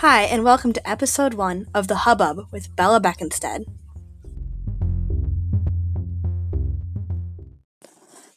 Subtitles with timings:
[0.00, 3.64] Hi, and welcome to episode one of The Hubbub with Bella Boeckenstedt.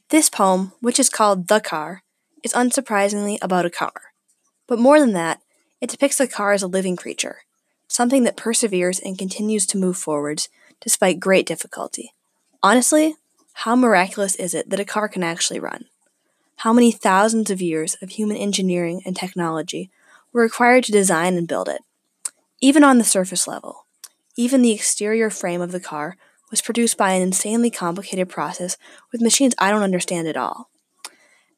[0.07, 2.03] This poem, which is called The Car,
[2.45, 3.91] is unsurprisingly about a car.
[4.67, 5.41] But more than that,
[5.81, 7.39] it depicts the car as a living creature,
[7.89, 10.47] something that perseveres and continues to move forwards
[10.79, 12.13] despite great difficulty.
[12.63, 13.15] Honestly,
[13.51, 15.87] how miraculous is it that a car can actually run?
[16.55, 19.91] How many thousands of years of human engineering and technology
[20.33, 21.81] were required to design and build it?
[22.61, 23.85] Even on the surface level,
[24.35, 26.17] even the exterior frame of the car
[26.49, 28.77] was produced by an insanely complicated process
[29.11, 30.69] with machines I don't understand at all.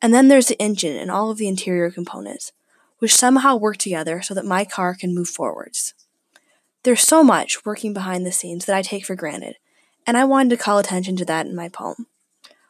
[0.01, 2.51] And then there's the engine and all of the interior components,
[2.99, 5.93] which somehow work together so that my car can move forwards.
[6.83, 9.57] There's so much working behind the scenes that I take for granted,
[10.07, 12.07] and I wanted to call attention to that in my poem.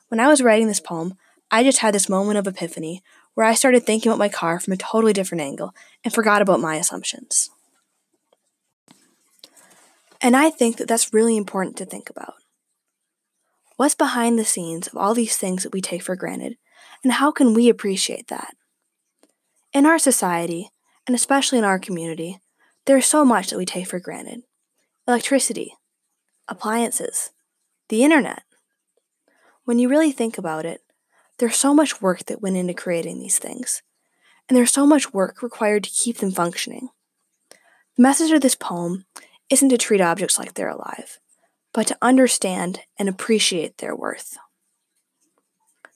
[0.09, 1.15] When I was writing this poem,
[1.49, 3.01] I just had this moment of epiphany
[3.33, 6.59] where I started thinking about my car from a totally different angle and forgot about
[6.59, 7.49] my assumptions.
[10.21, 12.35] And I think that that's really important to think about.
[13.77, 16.57] What's behind the scenes of all these things that we take for granted,
[17.03, 18.55] and how can we appreciate that?
[19.73, 20.69] In our society,
[21.07, 22.39] and especially in our community,
[22.85, 24.41] there is so much that we take for granted
[25.07, 25.73] electricity,
[26.47, 27.31] appliances,
[27.89, 28.43] the internet.
[29.65, 30.81] When you really think about it,
[31.41, 33.81] there's so much work that went into creating these things,
[34.47, 36.89] and there's so much work required to keep them functioning.
[37.97, 39.05] The message of this poem
[39.49, 41.19] isn't to treat objects like they're alive,
[41.73, 44.37] but to understand and appreciate their worth.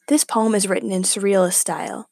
[0.08, 2.10] This poem is written in surrealist style,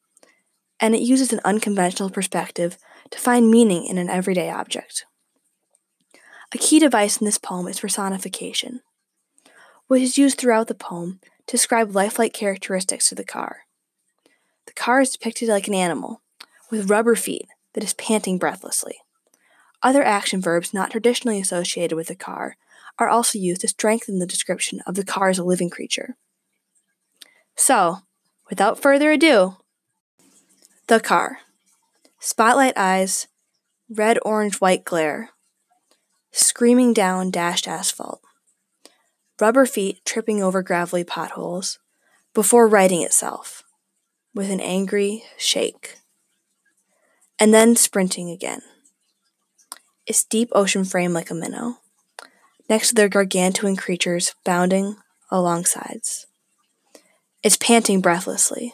[0.80, 2.78] and it uses an unconventional perspective
[3.10, 5.08] to find meaning in an everyday object.
[6.54, 8.82] A key device in this poem is personification,
[9.88, 13.62] which is used throughout the poem describe lifelike characteristics to the car.
[14.66, 16.22] The car is depicted like an animal,
[16.72, 18.98] with rubber feet that is panting breathlessly.
[19.82, 22.56] Other action verbs not traditionally associated with the car
[22.98, 26.16] are also used to strengthen the description of the car as a living creature.
[27.56, 28.00] So,
[28.50, 29.58] without further ado,
[30.88, 31.40] the car.
[32.20, 33.28] Spotlight eyes,
[33.90, 35.32] red orange white glare,
[36.32, 38.22] screaming down dashed asphalt
[39.44, 41.78] rubber feet tripping over gravelly potholes,
[42.34, 43.62] before righting itself
[44.34, 45.98] with an angry shake,
[47.38, 48.62] and then sprinting again.
[50.06, 51.80] Its deep ocean frame like a minnow,
[52.70, 54.96] next to their gargantuan creatures bounding
[55.30, 56.26] along sides.
[57.44, 58.74] It's panting breathlessly,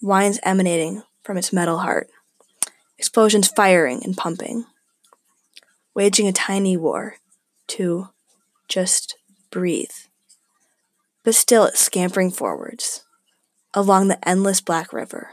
[0.00, 2.08] whines emanating from its metal heart,
[2.96, 4.66] explosions firing and pumping,
[5.96, 7.16] waging a tiny war
[7.66, 8.10] to
[8.68, 9.16] just
[9.54, 9.86] breathe.
[11.22, 13.04] But still it's scampering forwards,
[13.72, 15.30] along the endless black river.